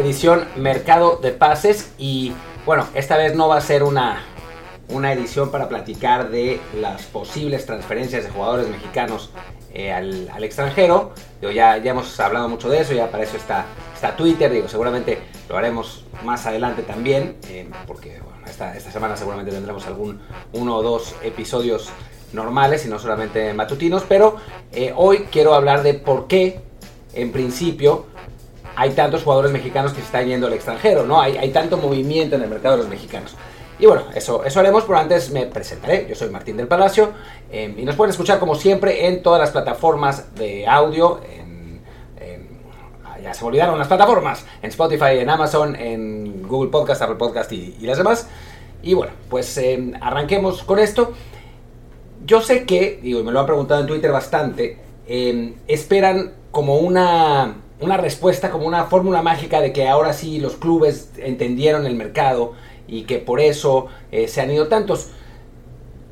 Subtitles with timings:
[0.00, 2.32] Edición Mercado de Pases y
[2.64, 4.22] bueno, esta vez no va a ser una,
[4.88, 9.30] una edición para platicar de las posibles transferencias de jugadores mexicanos
[9.74, 11.12] eh, al, extranjero.
[11.40, 14.68] Digo, ya, ya hemos hablado mucho de eso, ya para eso está, está Twitter, digo,
[14.68, 20.20] seguramente lo haremos más adelante también, eh, porque esta, esta semana seguramente tendremos algún
[20.52, 21.90] uno o dos episodios
[22.32, 24.36] normales y no solamente matutinos, pero
[24.72, 26.60] eh, hoy quiero hablar de por qué,
[27.12, 28.06] en principio,
[28.80, 31.20] hay tantos jugadores mexicanos que se están yendo al extranjero, ¿no?
[31.20, 33.36] Hay, hay tanto movimiento en el mercado de los mexicanos.
[33.78, 36.06] Y bueno, eso, eso haremos, pero antes me presentaré.
[36.08, 37.10] Yo soy Martín del Palacio
[37.52, 41.20] em, y nos pueden escuchar como siempre en todas las plataformas de audio.
[41.30, 41.82] En,
[43.04, 44.46] ah, ya se olvidaron las plataformas.
[44.62, 48.28] En Spotify, en Amazon, en Google Podcast, Apple Podcast y, las demás.
[48.82, 51.12] Y bueno, pues em, arranquemos con esto.
[52.24, 56.78] Yo sé que, digo, y me lo han preguntado en Twitter bastante, em, esperan como
[56.78, 61.94] una, una respuesta, como una fórmula mágica de que ahora sí los clubes entendieron el
[61.94, 62.52] mercado
[62.86, 65.10] y que por eso eh, se han ido tantos.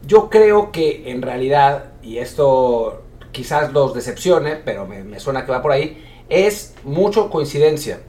[0.06, 3.02] Yo creo que en realidad, y esto
[3.32, 8.00] quizás los decepcione, pero me, suena que va por ahí, es mucho coincidencia.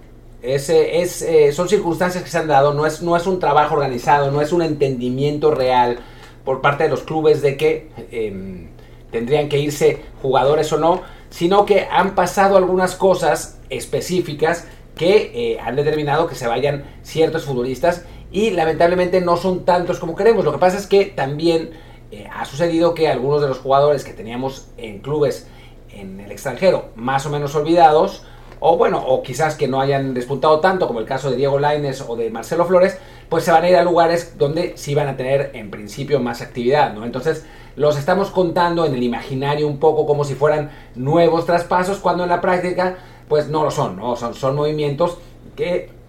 [0.42, 3.76] Es, es, eh, son circunstancias que se han dado, no es, no es un trabajo
[3.76, 6.00] organizado, no es un entendimiento real
[6.46, 8.70] por parte de los clubes de que em,
[9.12, 15.60] tendrían que irse jugadores o no, sino que han pasado algunas cosas específicas que eh,
[15.60, 20.44] han determinado que se vayan ciertos futbolistas y lamentablemente no son tantos como queremos.
[20.46, 21.72] Lo que pasa es que también
[22.12, 25.48] eh, ha sucedido que algunos de los jugadores que teníamos en clubes
[25.92, 28.24] en el extranjero más o menos olvidados,
[28.60, 32.04] o bueno, o quizás que no hayan despuntado tanto como el caso de Diego Laines
[32.08, 32.98] o de Marcelo Flores,
[33.30, 36.42] pues se van a ir a lugares donde sí van a tener en principio más
[36.42, 37.06] actividad, ¿no?
[37.06, 37.46] Entonces
[37.76, 42.30] los estamos contando en el imaginario un poco como si fueran nuevos traspasos, cuando en
[42.30, 42.98] la práctica
[43.28, 44.16] pues no lo son, ¿no?
[44.16, 45.18] Son, son movimientos
[45.56, 46.00] que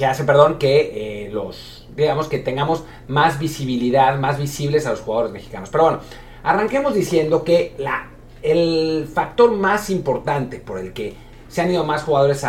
[0.00, 5.00] que hace, perdón, que eh, los, digamos, que tengamos más visibilidad, más visibles a los
[5.00, 5.68] jugadores mexicanos.
[5.70, 6.00] Pero bueno,
[6.42, 8.08] arranquemos diciendo que la,
[8.42, 11.14] el factor más importante por el que
[11.48, 12.42] se han ido más jugadores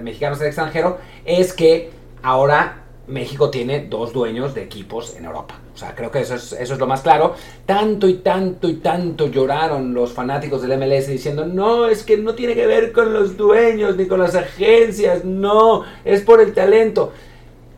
[0.00, 1.90] mexicanos al extranjero es que
[2.22, 5.58] ahora México tiene dos dueños de equipos en Europa.
[5.74, 7.34] O sea, creo que eso es, eso es lo más claro.
[7.66, 12.34] Tanto y tanto y tanto lloraron los fanáticos del MLS diciendo, no, es que no
[12.34, 17.12] tiene que ver con los dueños ni con las agencias, no, es por el talento.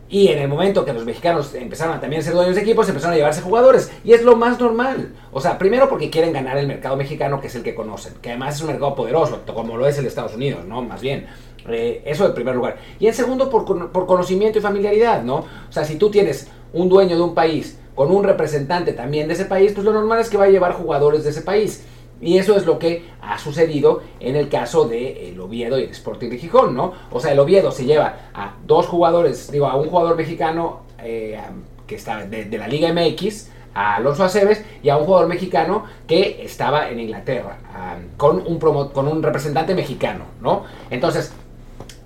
[0.09, 3.15] Y en el momento que los mexicanos empezaron a también ser dueños de equipos, empezaron
[3.15, 3.91] a llevarse jugadores.
[4.05, 5.13] Y es lo más normal.
[5.33, 8.15] O sea, primero porque quieren ganar el mercado mexicano, que es el que conocen.
[8.21, 10.83] Que además es un mercado poderoso, como lo es el Estados Unidos, ¿no?
[10.83, 11.27] Más bien.
[11.69, 12.77] Eso en primer lugar.
[12.99, 15.37] Y en segundo, por, por, conocimiento y familiaridad, ¿no?
[15.37, 19.35] O sea, si tú tienes un dueño de un país con un representante también de
[19.35, 21.85] ese país, pues lo normal es que va a llevar jugadores de ese país.
[22.21, 25.91] Y eso es lo que ha sucedido en el caso de el Oviedo y el
[25.91, 26.93] Sporting de Gijón, ¿no?
[27.11, 31.39] O sea, el Oviedo se lleva a dos jugadores, digo, a un jugador mexicano eh,
[31.87, 36.41] que está de, la Liga MX, a Alonso Aceves, y a un jugador mexicano que
[36.43, 37.59] estaba en Inglaterra,
[38.17, 40.65] con, un con un representante mexicano, ¿no?
[40.91, 41.33] Entonces,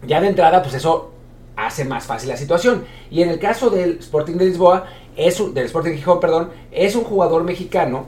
[0.06, 1.12] ya de entrada, pues eso
[1.56, 2.84] hace más fácil la situación.
[3.10, 4.86] Y en el caso del Sporting de Lisboa,
[5.16, 8.06] es un, del Sporting Gijón, perdón, es un jugador mexicano,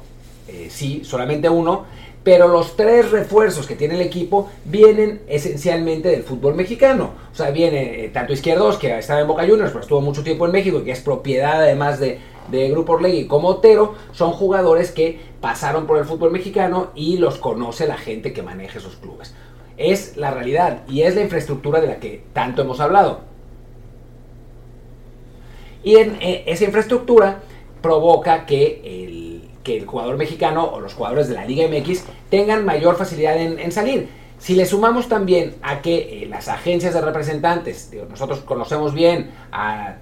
[0.48, 1.84] eh, sí, solamente uno,
[2.22, 7.10] pero los tres refuerzos que tiene el equipo vienen esencialmente del fútbol mexicano.
[7.32, 10.46] O sea, viene eh, tanto Izquierdos, que estaba en Boca Juniors, pero estuvo mucho tiempo
[10.46, 12.20] en México y que es propiedad además de,
[12.50, 17.38] de Grupo Orlegui, como Otero, son jugadores que pasaron por el fútbol mexicano y los
[17.38, 19.34] conoce la gente que maneja esos clubes
[19.80, 23.20] es la realidad y es la infraestructura de la que tanto hemos hablado.
[25.82, 27.40] Y en eh, esa infraestructura
[27.80, 32.66] provoca que el, que el, jugador mexicano o los jugadores de la Liga MX tengan
[32.66, 34.10] mayor facilidad en, salir.
[34.38, 39.30] Si le sumamos también a que eh, las agencias de representantes, nosotros conocemos bien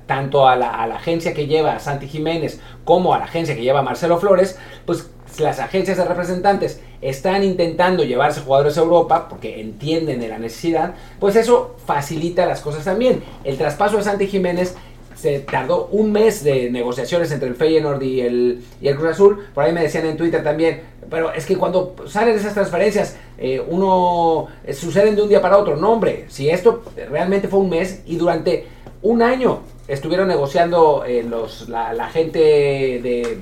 [0.06, 4.18] tanto a la, agencia que lleva Santi Jiménez como a la agencia que lleva Marcelo
[4.18, 10.28] Flores, pues las agencias de representantes están intentando llevarse jugadores a Europa porque entienden de
[10.28, 13.22] la necesidad, pues eso facilita las cosas también.
[13.44, 14.74] El traspaso de Santi Jiménez
[15.14, 19.46] se tardó un mes de negociaciones entre el Feyenoord y el, y el Cruz Azul.
[19.52, 23.60] Por ahí me decían en Twitter también, pero es que cuando salen esas transferencias, eh,
[23.66, 25.76] uno eh, suceden de un día para otro.
[25.76, 28.66] No, hombre, si esto realmente fue un mes y durante
[29.02, 33.38] un año estuvieron negociando eh, los, la, gente de,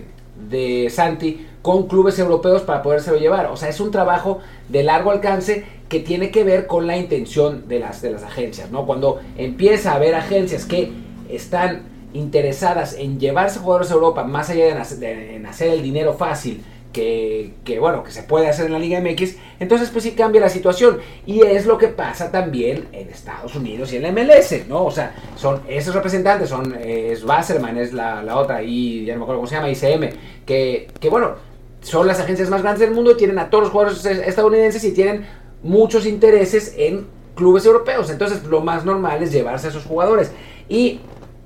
[0.48, 3.46] de Santi con clubes europeos para podérselo llevar.
[3.46, 7.68] O sea, es un trabajo de largo alcance que tiene que ver con la intención
[7.68, 8.86] de las, de las agencias, ¿no?
[8.86, 10.92] Cuando empieza a haber agencias que
[11.28, 16.62] están interesadas en llevarse jugadores a Europa, más allá de, en hacer el dinero fácil
[16.96, 20.48] que, bueno, que se puede hacer en la Liga MX, entonces pues sí cambia la
[20.48, 20.98] situación.
[21.26, 24.86] Y es lo que pasa también en Estados Unidos y en la MLS, ¿no?
[24.86, 29.20] O sea, son esos representantes, son, es Wasserman, es la, la, otra, y ya no
[29.20, 30.16] me acuerdo cómo se llama, ICM,
[30.46, 31.34] que, que bueno,
[31.82, 35.26] son las agencias más grandes del mundo, tienen a todos los jugadores estadounidenses y tienen
[35.62, 38.10] muchos intereses en clubes europeos.
[38.10, 40.32] Entonces lo más normal es llevarse a esos jugadores.
[40.68, 41.00] Y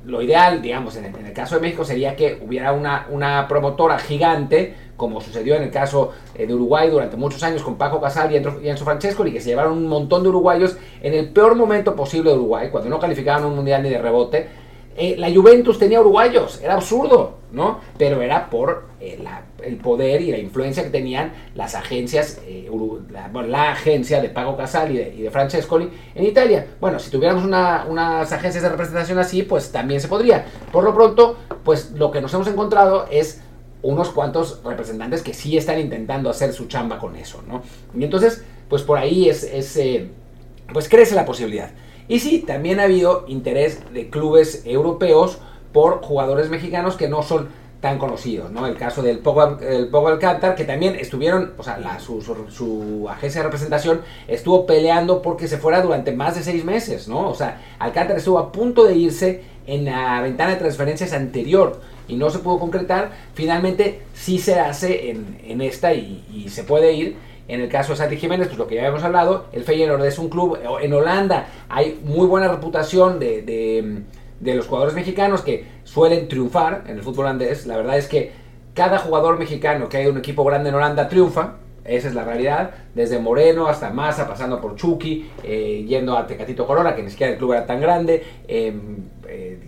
[0.05, 4.75] lo ideal, digamos, en el, caso de México sería que hubiera una, una promotora gigante,
[5.00, 8.69] como sucedió en el caso eh, de Uruguay durante muchos años con Paco Casal y
[8.69, 12.31] Enzo Francesco, y que se llevaron un montón de uruguayos en el peor momento posible
[12.31, 14.47] de Uruguay, cuando no calificaban un mundial ni de rebote.
[14.99, 17.81] Eh, la Juventus tenía uruguayos, era absurdo, ¿no?
[17.97, 19.25] Pero era por eh,
[19.62, 22.38] el poder y la influencia que tenían las agencias,
[23.49, 26.67] la, agencia de Paco Casal y de, Francescoli en Italia.
[26.79, 30.44] Bueno, si tuviéramos unas agencias de representación así, pues también se podría.
[30.70, 33.41] Por lo pronto, pues lo que nos hemos encontrado es
[33.82, 37.62] unos cuantos representantes que sí están intentando hacer su chamba con eso, ¿no?
[37.99, 39.44] Y entonces, pues por ahí es,
[39.77, 40.11] eh,
[40.73, 41.71] pues crece la posibilidad.
[42.09, 45.38] Y sí, también ha habido interés de clubes europeos
[45.73, 47.49] por jugadores mexicanos que no son
[47.81, 48.67] tan conocidos, ¿no?
[48.67, 53.09] El caso del Pogo, el Pogo Alcántar, que también estuvieron, o sea, la, su, su,
[53.09, 57.31] agencia de representación estuvo peleando porque se fuera durante más de seis meses, ¿no?
[57.31, 61.81] O sea, Alcántar estuvo a punto de irse en la ventana de transferencias anterior
[62.11, 67.17] y no se pudo concretar, finalmente sí se hace en, esta y, se puede ir.
[67.49, 70.19] En el caso de Santi Jiménez, pues lo que ya habíamos hablado, el Feyenoord es
[70.19, 76.29] un club en Holanda, hay muy buena reputación de, de, los jugadores mexicanos que suelen
[76.29, 77.67] triunfar en el fútbol holandés.
[77.67, 78.31] La verdad es que
[78.73, 82.71] cada jugador mexicano que hay un equipo grande en Holanda triunfa, esa es la realidad,
[82.95, 87.33] desde Moreno hasta Massa, pasando por Chucky, eh, yendo a Tecatito Corona, que ni siquiera
[87.33, 89.59] el club era tan grande, em, eh,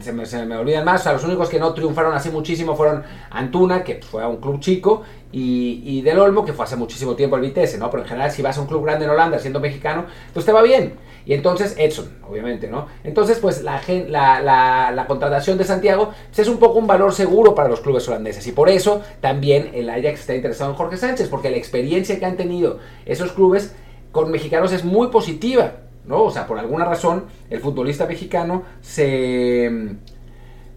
[0.00, 0.12] se
[0.46, 1.06] me, olvidan más.
[1.06, 4.60] O los únicos que no triunfaron así muchísimo fueron Antuna, que fue a un club
[4.60, 5.02] chico,
[5.32, 7.90] y, y, Del Olmo, que fue hace muchísimo tiempo el Vitesse, ¿no?
[7.90, 10.52] Pero en general, si vas a un club grande en Holanda siendo mexicano, pues te
[10.52, 10.94] va bien.
[11.26, 12.86] Y entonces, Edson, obviamente, ¿no?
[13.02, 17.54] Entonces, pues la, la, la, contratación de Santiago pues, es un poco un valor seguro
[17.54, 18.46] para los clubes holandeses.
[18.46, 22.26] Y por eso también el Ajax está interesado en Jorge Sánchez, porque la experiencia que
[22.26, 23.74] han tenido esos clubes
[24.12, 25.72] con mexicanos es muy positiva.
[26.06, 26.24] ¿No?
[26.24, 29.96] O sea, por alguna razón, el futbolista mexicano se.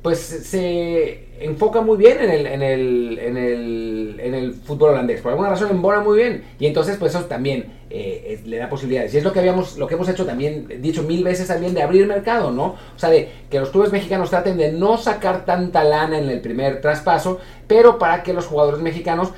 [0.01, 5.21] Pues se enfoca muy bien en el, en el, en el, en el fútbol holandés.
[5.21, 6.43] Por alguna razón embona muy bien.
[6.59, 9.13] Y entonces, pues eso también eh, le da posibilidades.
[9.13, 11.81] Y es lo que habíamos, lo que hemos hecho también, dicho mil veces también, de
[11.81, 12.65] abrir mercado, ¿no?
[12.65, 16.41] O sea, de que los clubes mexicanos traten de no sacar tanta lana en el
[16.41, 19.29] primer traspaso, pero para que los jugadores mexicanos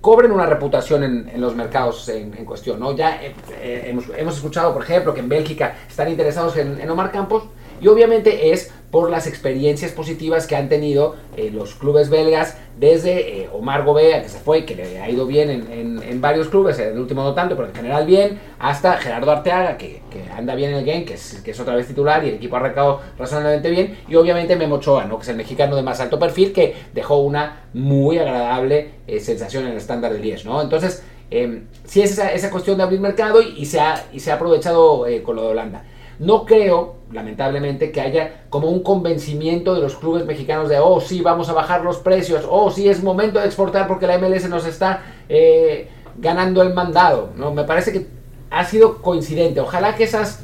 [0.00, 2.80] cobren una reputación en, los mercados en, cuestión.
[2.80, 2.94] ¿no?
[2.94, 7.44] Ya eh, eh, hemos, escuchado, por ejemplo, que en Bélgica están interesados en, Omar Campos
[7.80, 13.48] y obviamente es por las experiencias positivas que han tenido eh, los clubes belgas desde
[13.52, 16.98] Omar Gobea, que se fue, que le ha ido bien en, varios clubes, en el
[16.98, 20.00] último no tanto, pero en general bien, hasta Gerardo Arteaga, que,
[20.34, 22.56] anda bien en el game, que es, que es otra vez titular y el equipo
[22.56, 25.16] ha arrancado razonablemente bien, y obviamente Memo Ochoa, ¿no?
[25.16, 29.72] que es el mexicano de más alto perfil, que dejó una muy agradable sensación en
[29.72, 30.46] el estándar de 10.
[30.46, 30.62] ¿no?
[30.62, 34.36] Entonces, eh, sí es esa, cuestión de abrir mercado y, se, ha, y se ha
[34.36, 35.84] aprovechado eh, con lo de Holanda.
[36.18, 41.20] No creo, lamentablemente, que haya como un convencimiento de los clubes mexicanos de, oh, sí,
[41.20, 44.66] vamos a bajar los precios, oh, sí, es momento de exportar porque la MLS nos
[44.66, 47.30] está eh, ganando el mandado.
[47.36, 47.52] ¿no?
[47.52, 48.06] Me parece que
[48.50, 49.60] ha sido coincidente.
[49.60, 50.40] Ojalá que esas,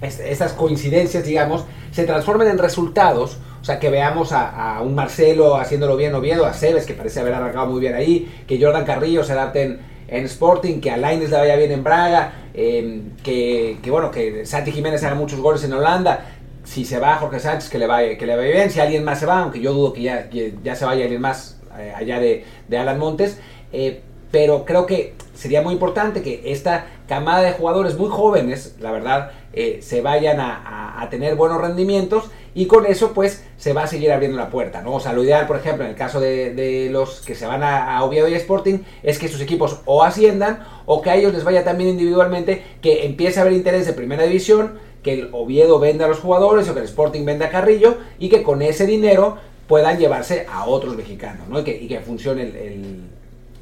[0.00, 3.38] esas coincidencias, digamos, se transformen en resultados.
[3.60, 6.94] O sea, que veamos a, un Marcelo haciéndolo bien o bien, o a Cebes, que
[6.94, 9.78] parece haber arrancado muy bien ahí, que Jordan Carrillo se adapte
[10.12, 15.02] en, Sporting, que a Laines le vaya bien en Braga, que, bueno, que Santi Jiménez
[15.04, 16.24] haga muchos goles en Holanda,
[16.64, 19.20] si se va Jorge Sánchez, que le vaya, que le vaya bien, si alguien más
[19.20, 22.44] se va, aunque yo dudo que ya, ya se vaya alguien más eh, allá de,
[22.68, 23.38] de, Alan Montes,
[23.72, 28.92] eh, pero creo que sería muy importante que esta camada de jugadores muy jóvenes, la
[28.92, 33.84] verdad, eh, se vayan a, a, tener buenos rendimientos y con eso pues se va
[33.84, 34.94] a seguir abriendo la puerta, ¿no?
[34.94, 37.62] O sea, lo ideal, por ejemplo, en el caso de, de los que se van
[37.62, 41.44] a, Oviedo y Sporting, es que sus equipos o asciendan o que a ellos les
[41.44, 46.04] vaya también individualmente, que empiece a haber interés de primera división, que el Oviedo venda
[46.04, 49.38] a los jugadores o que el Sporting venda a Carrillo y que con ese dinero
[49.66, 51.60] puedan llevarse a otros mexicanos, ¿no?
[51.60, 53.00] Y que, y que funcione el,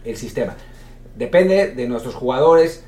[0.05, 0.57] el sistema.
[1.17, 2.85] Depende de nuestros jugadores,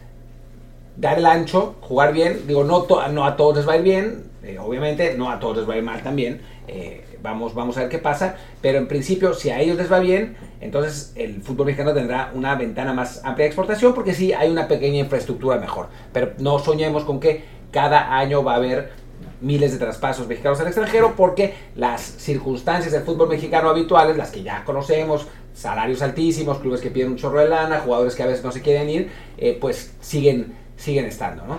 [0.97, 2.47] dar el ancho, jugar bien.
[2.47, 5.59] Digo, no, no a todos les va a ir bien, eh, obviamente, no a todos
[5.59, 6.41] les va a ir mal también.
[6.69, 8.37] Eh, vamos, vamos a ver qué pasa.
[8.61, 12.55] Pero en principio, si a ellos les va bien, entonces el fútbol mexicano tendrá una
[12.55, 15.89] ventana más amplia de exportación porque sí hay una pequeña infraestructura mejor.
[16.13, 19.03] Pero no soñemos con que cada año va a haber
[19.41, 24.43] miles de traspasos mexicanos al extranjero porque las circunstancias del fútbol mexicano habituales, las que
[24.43, 28.45] ya conocemos, salarios altísimos, clubes que piden un chorro de lana, jugadores que a veces
[28.45, 31.59] no se quieren ir, eh, pues siguen, siguen estando, ¿no?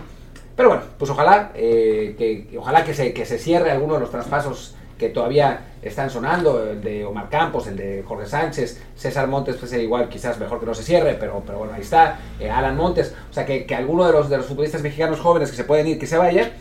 [0.56, 4.12] Pero bueno, pues ojalá, eh, que, ojalá que se, que se cierre alguno de los
[4.12, 9.56] traspasos que todavía están sonando, el de Omar Campos, el de Jorge Sánchez, César Montes,
[9.58, 12.78] pues igual quizás mejor que no se cierre, pero, pero bueno, ahí está, eh, Alan
[12.78, 15.64] Montes, o sea que, que, alguno de los, de los futbolistas mexicanos jóvenes que se
[15.64, 16.52] pueden ir, que se vaya,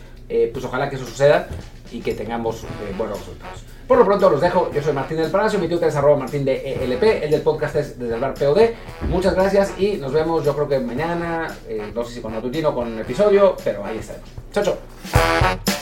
[0.51, 1.47] pues ojalá que eso suceda
[1.91, 2.65] y que tengamos
[2.97, 3.63] buenos resultados.
[3.87, 4.71] Por lo pronto los dejo.
[4.73, 7.75] Yo soy Martín del Palacio, mi Twitter es arroba martín de ELP, el del podcast
[7.75, 8.61] es desde el bar POD.
[9.09, 12.69] Muchas gracias y nos vemos yo creo que mañana, eh, no sé si con matutino
[12.69, 14.29] o con episodio, pero ahí estaremos.
[14.51, 15.72] Chao, chao.